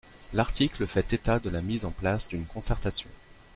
[0.33, 3.11] L’article fait état de la mise en place d’une concertation.